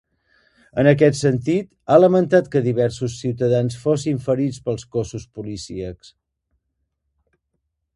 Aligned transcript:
En 0.83 0.87
aquest 0.91 1.19
sentit, 1.19 1.69
ha 1.95 1.99
lamentat 1.99 2.49
que 2.55 2.63
diversos 2.69 3.19
ciutadans 3.25 3.79
fossin 3.85 4.25
ferits 4.27 4.61
pels 4.67 4.91
cossos 4.97 5.31
policíacs. 5.41 6.15